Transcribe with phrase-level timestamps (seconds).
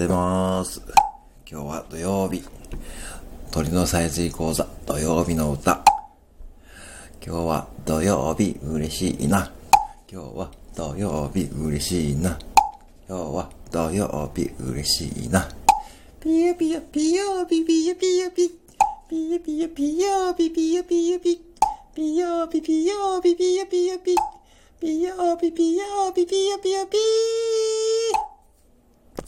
[0.00, 0.80] てます。
[1.50, 2.42] 今日は土曜日。
[3.50, 5.84] 鳥のさえずり講座、土曜日の歌。
[7.24, 9.52] 今日は土曜日嬉しいな。
[10.10, 12.38] 今日は土曜日嬉しいな。
[13.08, 15.46] 今日は土曜日嬉しいな。
[16.20, 18.50] ピヨピヨピヨピピヨピヨピ。
[19.10, 21.40] ピヨピヨピヨピピヨピヨピ。
[21.94, 24.14] ピヨピピヨピピヨピヨピ。
[24.80, 26.96] ピヨピピヨピピヨピヨピ。